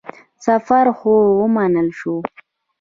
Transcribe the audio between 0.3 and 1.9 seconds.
سفر خو ومنل